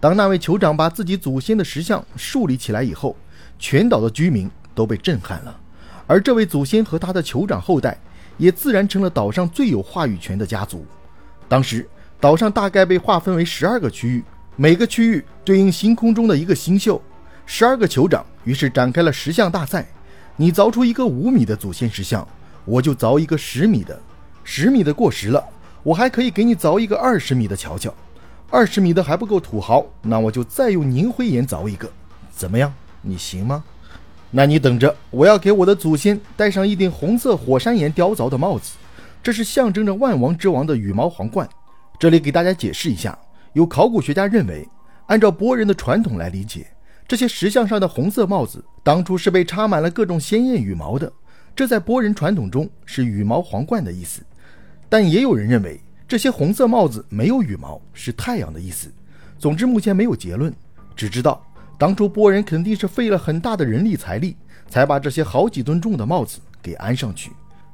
[0.00, 3.14] 当那位酋长把自己祖先的石像树立起来以后，
[3.60, 4.50] 全岛的居民。
[4.74, 5.56] 都被震撼了，
[6.06, 7.98] 而这位祖先和他的酋长后代，
[8.36, 10.86] 也自然成了岛上最有话语权的家族。
[11.48, 11.88] 当时，
[12.20, 17.02] 岛上大概被划分为十二个区域，每个区域对应星空中的一个星宿。
[17.44, 19.84] 十二个酋长于是展开了石像大赛，
[20.36, 22.24] 你凿出一个五米的祖先石像，
[22.68, 23.94] 我就凿一个十米的；
[24.44, 25.42] 十米的过时了，
[25.82, 27.90] 我还可以给你凿一个二十米的瞧瞧；
[28.50, 31.90] 二十米的还不够土豪，那我就再用凝灰岩凿一个。
[32.30, 32.70] 怎么样？
[33.00, 33.64] 你行吗？
[34.30, 38.74] 那你等着，我要给我的祖先戴上一顶红色火山岩雕凿的帽子，
[39.22, 41.48] 这是象征着万王之王的羽毛皇冠。
[41.98, 43.18] 这里给大家解释一下，
[43.54, 44.68] 有考古学家认为，
[45.06, 46.66] 按照波人的传统来理解。
[47.08, 51.10] 这些石像上的红色帽子，当初是被插满了各种鲜艳羽毛的，
[51.58, 54.22] 这在波人传统中是羽毛皇冠的意思。
[54.88, 58.88] 但也有人认为，这些红色帽子没有羽毛，是太阳的意思。
[59.40, 60.54] 总之，目前没有结论，
[60.94, 61.44] 只知道
[61.76, 64.36] 当初波人肯定是费了很大的人力财力，
[64.68, 67.32] 才把这些好几吨重的帽子给安上去。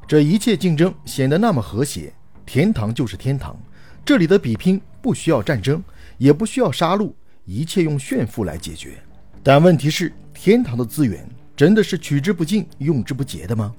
[0.08, 2.10] 这一切竞争显得那么和谐，
[2.46, 3.54] 天堂就是天堂，
[4.02, 5.84] 这里的比拼不需要战争，
[6.16, 7.12] 也不需要杀戮，
[7.44, 8.94] 一切用炫富来解决。
[9.42, 13.72] 但问题是，天堂的资源真的是取之不尽、用之不竭的吗？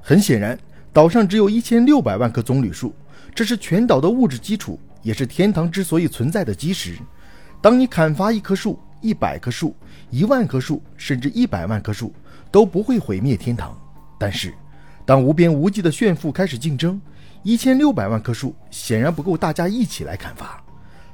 [0.00, 0.58] 很显然，
[0.92, 2.94] 岛上只有一千六百万棵棕榈树，
[3.34, 6.96] 这是全岛的物质基础，也是天堂之所以存在的基石。
[7.60, 9.76] 当你砍伐一棵树、一百棵树、
[10.10, 12.14] 一万棵树，甚至一百万棵树，
[12.50, 13.76] 都不会毁灭天堂。
[14.18, 14.54] 但是，
[15.04, 17.00] 当无边无际的炫富开始竞争，
[17.42, 20.62] 一千六百万棵树显然不够大家一起来砍伐。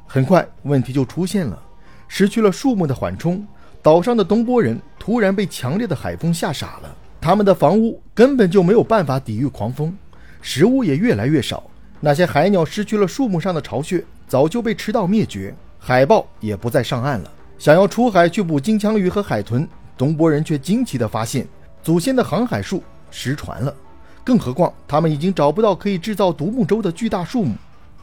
[0.07, 1.61] 很快，问题就出现了，
[2.07, 3.45] 失去了树木的缓冲。
[3.85, 9.95] 岛上的东波人突然被强烈的海风吓傻了，他们的房屋根本就没有办法抵御狂风，
[10.41, 11.63] 食物也越来越少。
[12.01, 15.55] 那些海鸟失去了树木上的巢穴，早就被吃到灭绝。
[15.79, 17.31] 海豹也不再上岸了。
[17.59, 19.69] 想要出海去捕金枪鱼和海豚，
[19.99, 21.47] 东波人却惊奇地发现，
[21.83, 23.77] 祖先的航海术失传了。
[24.25, 27.55] 更何况，他们已经找不到可以制造独木舟的巨大树木。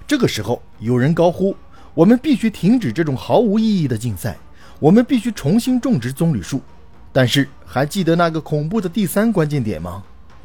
[0.05, 1.55] 这个时候，有人高呼
[1.95, 4.37] ：“我们必须停止这种毫无意义的竞赛。”
[4.81, 6.59] 我们必须重新种植棕榈树，
[7.13, 10.03] 但是还记得那个恐怖的第三关键点吗？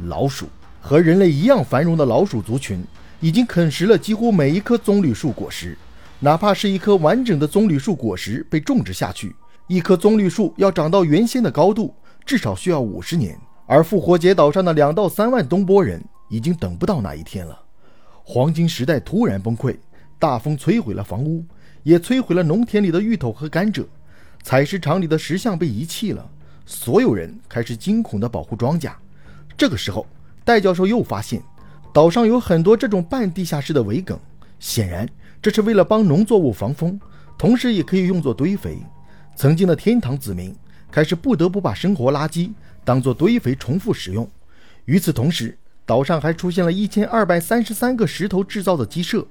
[0.08, 0.46] 老鼠
[0.78, 2.84] 和人类一样繁荣的老鼠族群
[3.18, 5.74] 已经啃食了几乎每一棵棕榈树果实。
[6.20, 9.34] 哪怕是一棵完整的棕榈树果实被种植下去，
[9.68, 11.94] 一棵棕榈树要长到原先的高度，
[12.26, 13.38] 至少需要五十年。
[13.64, 17.58] 而复活节岛上的两到三万东波人已经等不到那一天了。
[18.22, 19.74] 黄金时代突然崩溃，
[20.18, 21.42] 大风摧毁了房屋，
[21.84, 23.86] 也摧毁了农田里的芋头和甘蔗。
[24.46, 26.24] 采石场里的石像被遗弃了，
[26.64, 28.92] 所有人开始惊恐地保护庄稼。
[29.56, 30.06] 这个时候，
[30.44, 31.42] 戴教授又发现，
[31.92, 34.16] 岛上有很多这种半地下室的围埂，
[34.60, 35.04] 显然
[35.42, 36.96] 这是为了帮农作物防风，
[37.36, 38.78] 同时也可以用作堆肥。
[39.34, 40.54] 曾经的天堂子民
[40.92, 42.52] 开始不得不把生活垃圾
[42.84, 44.30] 当作堆肥重复使用。
[44.84, 49.26] 与此同时，岛上还出现了一千二百三十三个石头制造的鸡舍，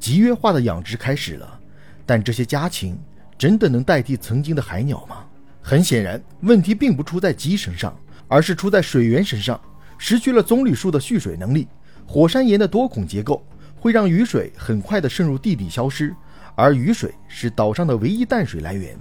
[0.00, 1.60] 集约化的养殖开始了。
[2.04, 2.98] 但这些家禽。
[3.38, 5.24] 真的能代替曾经的海鸟吗？
[5.62, 7.96] 很显然，问题并不出在鸡身上，
[8.26, 9.58] 而是出在水源身上。
[9.96, 11.66] 失去了棕榈树的蓄水能力，
[12.06, 13.44] 火山岩的多孔结构
[13.76, 16.14] 会让雨水很快地渗入地底消失，
[16.54, 18.96] 而雨水是岛上的唯一淡水来源。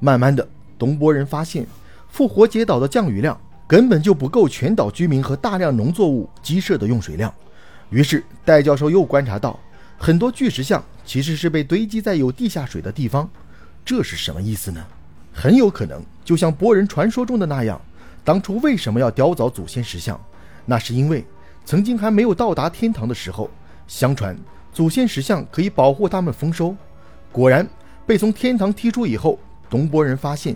[0.00, 0.46] 慢慢的，
[0.78, 1.66] 东波人发现，
[2.08, 7.32] 复活节岛的降雨量根本就不够全岛居民和大量农作物鸡舍的用水量。
[7.90, 9.58] 于是，戴教授又观察到，
[9.96, 13.30] 很多巨石像其实是被堆积在有地下水的地方。
[13.84, 14.84] 这是什么意思呢？
[15.32, 17.80] 很有可能就像波人传说中的那样，
[18.22, 20.20] 当初为什么要雕凿祖先石像？
[20.66, 21.24] 那是因为
[21.64, 23.50] 曾经还没有到达天堂的时候，
[23.88, 24.36] 相传
[24.72, 26.76] 祖先石像可以保护他们丰收。
[27.32, 27.66] 果然，
[28.06, 30.54] 被从天堂踢出以后，东波人发现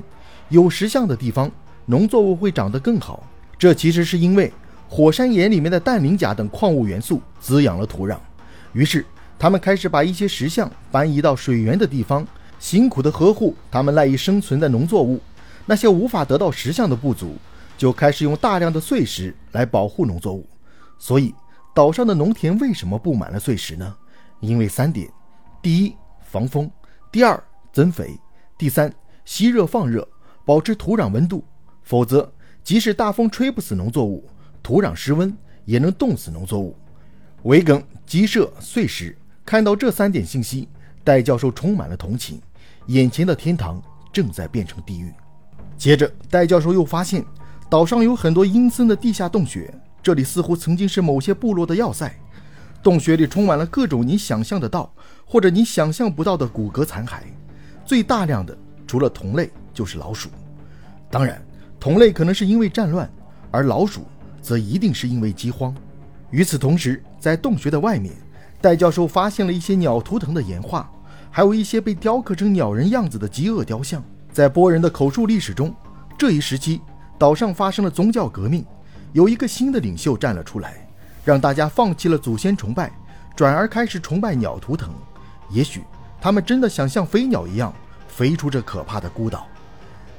[0.50, 1.50] 有石像的地方，
[1.86, 3.26] 农作物会长得更好。
[3.58, 4.52] 这其实是因为
[4.88, 8.18] 火山岩里面的氮磷钾等矿物元素滋养了土壤。
[8.72, 9.04] 于是，
[9.38, 12.26] 他们开始把一些石像搬移到水源的地方。
[12.58, 15.20] 辛苦地呵护他们赖以生存的农作物，
[15.66, 17.34] 那些无法得到石像的部族
[17.76, 20.46] 就开始用大量的碎石来保护农作物。
[20.98, 21.34] 所以，
[21.74, 23.94] 岛上的农田为什么布满了碎石呢？
[24.40, 25.08] 因为三点：
[25.62, 26.66] 第一，防风；
[27.12, 27.42] 第二，
[27.72, 28.18] 增肥；
[28.56, 28.92] 第三，
[29.24, 30.06] 吸热放热，
[30.44, 31.44] 保持土壤温度。
[31.82, 32.32] 否则，
[32.64, 34.28] 即使大风吹不死农作物，
[34.62, 36.74] 土壤失温也能冻死农作物。
[37.42, 40.68] 围埂、鸡舍、碎石，看到这三点信息。
[41.06, 42.42] 戴教授充满了同情，
[42.86, 43.80] 眼前的天堂
[44.12, 45.14] 正在变成地狱。
[45.78, 47.24] 接着，戴教授又发现
[47.70, 52.12] 岛上有很多阴森的地下洞穴，这里似乎曾经是某些部落的要塞。
[52.82, 54.92] 洞穴里充满了各种你想象得到
[55.24, 57.18] 或者你想象不到的骨骼残骸，
[57.84, 60.28] 最大量的除了同类就是老鼠。
[61.08, 61.40] 当然，
[61.78, 63.08] 同类可能是因为战乱，
[63.52, 64.04] 而老鼠
[64.42, 65.72] 则一定是因为饥荒。
[66.32, 68.12] 与此同时，在洞穴的外面，
[68.60, 70.90] 戴教授发现了一些鸟图腾的岩画。
[71.36, 75.70] 还有一些被雕刻成鸟人样子的饥饿雕像，在波人的口述历史中，
[76.16, 76.80] 这一时期
[77.18, 78.64] 岛上发生了宗教革命，
[79.12, 80.88] 有一个新的领袖站了出来，
[81.26, 82.90] 让大家放弃了祖先崇拜，
[83.36, 84.88] 转而开始崇拜鸟图腾。
[85.50, 85.82] 也许
[86.22, 87.70] 他们真的想像飞鸟一样
[88.08, 89.46] 飞出这可怕的孤岛。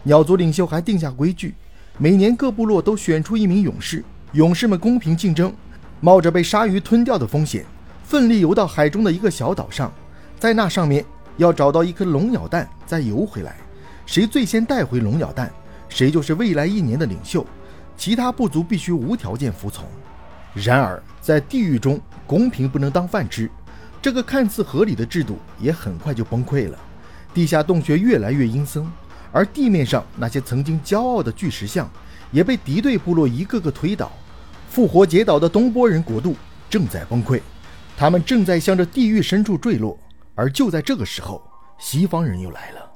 [0.03, 1.55] 鸟族领袖还定下规矩，
[1.97, 5.51] 每年各部落都选出一名勇士，勇士们公平竞争，
[5.99, 7.65] 冒着被鲨鱼吞掉的风险，
[8.03, 9.91] 奋力游到海中的一个小岛上，
[10.39, 11.03] 在那上面
[11.37, 13.55] 要找到一颗龙鸟蛋，再游回来。
[14.05, 15.51] 谁最先带回龙鸟蛋，
[15.89, 17.45] 谁就是未来一年的领袖。
[17.97, 19.83] 其他部族必须无条件服从。
[20.53, 23.49] 然而，在地狱中，公平不能当饭吃。
[23.99, 26.77] 这个看似合理的制度也很快就崩溃了。
[27.33, 28.87] 地下洞穴越来越阴森，
[29.31, 31.89] 而地面上那些曾经骄傲的巨石像
[32.31, 34.11] 也被敌对部落一个个推倒。
[34.69, 36.35] 复活节岛的东波人国度
[36.69, 37.41] 正在崩溃，
[37.97, 39.97] 他们正在向着地狱深处坠落。
[40.37, 41.41] 而就在这个时候，
[41.79, 42.89] 西方人又来了。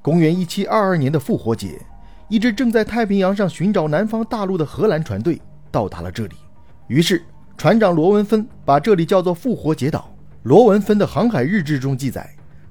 [0.00, 1.80] 公元一七二二年的复活节，
[2.28, 5.42] 一支正在太平洋上寻找南方大陆的荷兰船队
[5.72, 6.36] 到达了这里。
[6.86, 7.24] 于是，
[7.56, 10.08] 船长罗文芬把这里叫做复活节岛。
[10.44, 12.28] 罗文芬的航海日志中记载，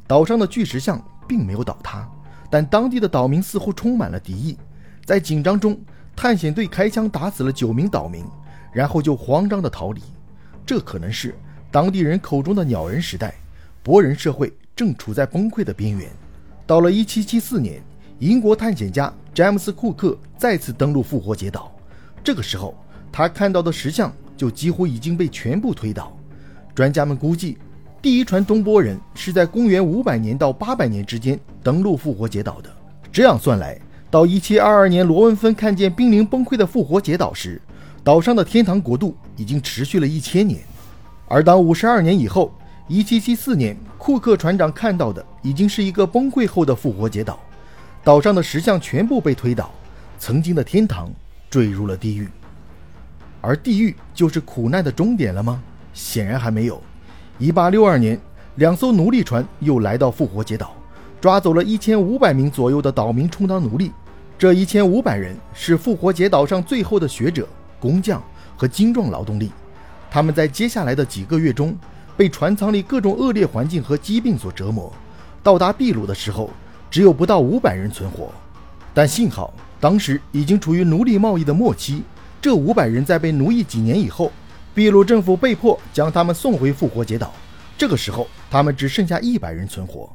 [0.08, 2.10] 岛上的巨石像并没有倒塌，
[2.50, 4.58] 但当地的岛民似乎充满了敌意。
[5.06, 5.80] 在紧张中，
[6.16, 8.26] 探险队开枪打死了九名岛民，
[8.74, 10.02] 然后就慌张地逃离。
[10.66, 11.36] 这可能是
[11.72, 13.34] 当地人口中的“鸟人时代”，
[13.84, 16.08] 博人社会正处在崩溃的边缘。
[16.68, 17.82] 到了1774年，
[18.20, 21.72] 英国探险家詹姆斯·库克再次登陆复活节岛。
[22.24, 22.76] 这个时候，
[23.12, 26.16] 他看到的石像就几乎已经被全部推倒。
[26.76, 27.58] 专家们估计，
[28.02, 32.70] 第一船东波人是在公元500年到800年之间登陆复活节岛的。
[33.12, 33.80] 这样算来，
[34.12, 37.60] 到1722年罗文芬看见濒临崩溃的复活节岛时，
[38.04, 40.62] 岛上的天堂国度已经持续了一千年。
[41.28, 42.54] 而当52年以后
[42.92, 47.40] ，1774年，库克船长看到的已经是一个崩溃后的复活节岛，
[48.04, 49.72] 岛上的石像全部被推倒，
[50.20, 51.10] 曾经的天堂
[51.50, 52.28] 坠入了地狱。
[53.40, 55.64] 而地狱就是苦难的终点了吗？
[55.94, 56.82] 显然还没有。
[57.40, 58.20] 1862年，
[58.56, 60.76] 两艘奴隶船又来到复活节岛，
[61.22, 63.94] 抓走了一千五百名左右的岛民充当奴隶。
[64.38, 67.48] 这一千五百人是复活节岛上最后的学者、
[67.80, 68.22] 工匠
[68.58, 69.50] 和精壮劳动力，
[70.10, 71.74] 他们在接下来的几个月中。
[72.16, 74.92] 被船舱里各种恶劣环境和疾病所折磨，
[75.42, 76.50] 到达秘鲁的时候，
[76.90, 78.30] 只有不到五百人存活。
[78.94, 82.04] 但幸好当时已经处于奴隶贸易的末期，
[82.42, 84.32] 这五百人在被奴役几年以后，
[84.74, 87.34] 秘鲁政府被迫将他们送回复活节岛。
[87.78, 90.14] 这个时候，他们只剩下一百人存活，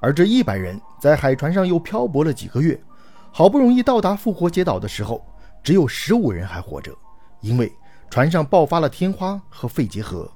[0.00, 2.78] 而这一百人在海船上又漂泊了几个月，
[3.30, 5.24] 好不容易到达复活节岛的时候，
[5.62, 6.92] 只有十五人还活着，
[7.40, 7.72] 因为
[8.10, 10.30] 船上爆发了天花和肺结核。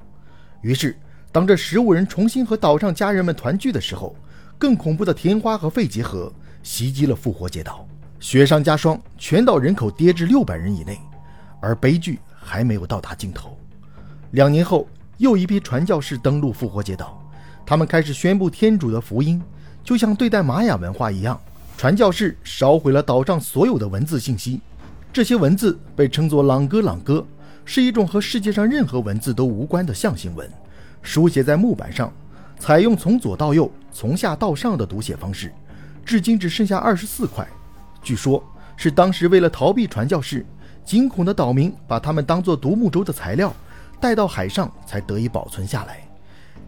[0.62, 0.96] 于是，
[1.32, 4.14] 当这十五人重新和岛上家人们团聚的时候，
[4.58, 6.32] 更恐怖的天花和肺结核
[6.62, 7.86] 袭击了复活节岛，
[8.18, 10.98] 雪上加霜，全岛人口跌至六百人以内。
[11.60, 13.56] 而悲剧还没有到达尽头。
[14.32, 14.86] 两年后，
[15.18, 17.22] 又一批传教士登陆复活节岛，
[17.64, 19.42] 他们开始宣布天主的福音，
[19.84, 21.40] 就像对待玛雅文化一样。
[21.76, 24.60] 传教士烧毁了岛上所有的文字信息，
[25.12, 27.26] 这些文字被称作“朗哥朗哥”。
[27.72, 30.50] 是一种和世界上任何文字都无关的象形文，
[31.02, 32.12] 书写在木板上，
[32.58, 35.52] 采用从左到右、从下到上的读写方式，
[36.04, 37.46] 至今只剩下二十四块。
[38.02, 38.42] 据说，
[38.76, 40.44] 是当时为了逃避传教士，
[40.84, 43.54] 惊恐的岛民把它们当作独木舟的材料
[44.00, 46.00] 带到海上，才得以保存下来。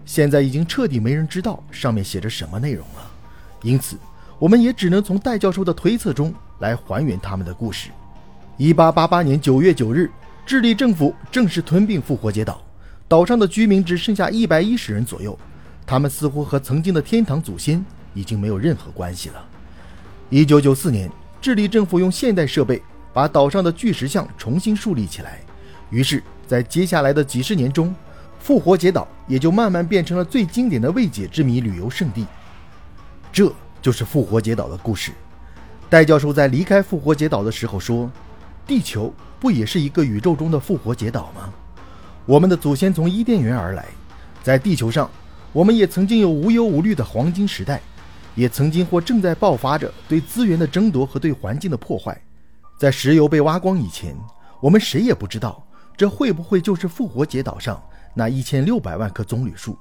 [0.07, 3.11] 现在已经彻底没人知道上面写着什么内容了，
[3.63, 3.97] 因此，
[4.39, 7.91] 我们也只能从戴教授的推测中来还原他们的故事。
[8.57, 10.09] 一八八八年九月九日。
[10.45, 12.63] 智利政府正式吞并复活节岛，
[13.09, 15.39] 岛上的居民只剩下一百一十人左右，
[15.87, 17.83] 他们似乎和曾经的天堂祖先
[18.13, 19.45] 已经没有任何关系了。
[20.31, 22.83] 一九九四年，智利政府用现代设备
[23.13, 25.41] 把岛上的巨石像重新树立起来，
[25.91, 27.95] 于是，在接下来的几十年中，
[28.41, 32.27] 复活节岛也就慢慢变成了最经典的未解之谜旅游胜地。
[33.33, 35.13] 这就是复活节岛的故事。
[35.89, 38.11] 戴教授在离开复活节岛的时候说
[38.67, 41.53] ：“地球。”不也是一个宇宙中的复活节岛吗？
[42.27, 43.89] 我们的祖先从伊甸园而来，
[44.41, 45.11] 在地球上，
[45.53, 47.81] 我们也曾经有无忧无虑的黄金时代，
[48.37, 52.17] 也曾经或正在爆发着对资源的争夺和对环境的破坏。
[52.79, 54.17] 在石油被挖光以前，
[54.61, 55.67] 我们谁也不知道
[55.97, 57.83] 这会不会就是复活节岛上
[58.15, 59.77] 那一千六百万棵棕榈树。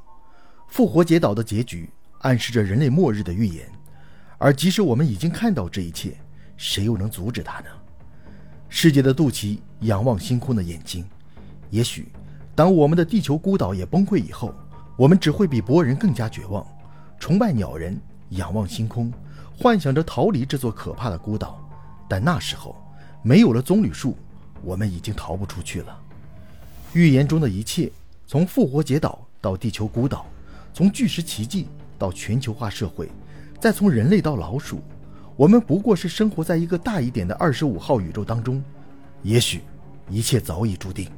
[0.69, 1.87] 复活节岛的结局
[2.21, 3.71] 暗示着人类末日的预言，
[4.39, 6.17] 而即使我们已经看到这一切，
[6.57, 7.67] 谁又能阻止它呢？
[8.73, 11.05] 世界的肚脐仰望星空的眼睛，
[11.71, 12.07] 也许，
[12.55, 14.55] 当我们的地球孤岛也崩溃以后，
[14.95, 16.65] 我们只会比博人更加绝望，
[17.19, 17.99] 崇拜鸟人，
[18.29, 19.11] 仰望星空，
[19.59, 21.61] 幻想着逃离这座可怕的孤岛。
[22.07, 22.73] 但那时候，
[23.21, 24.15] 没有了棕榈树，
[24.63, 25.99] 我们已经逃不出去了。
[26.93, 27.91] 预言中的一切，
[28.25, 30.25] 从复活节岛到地球孤岛，
[30.73, 31.67] 从巨石奇迹
[31.99, 33.11] 到全球化社会，
[33.59, 34.81] 再从人类到老鼠，
[35.41, 38.63] 我们不过是生活在一个大一点的二十五号宇宙当中。
[39.23, 39.61] 也许，
[40.07, 41.09] 一切早已注定。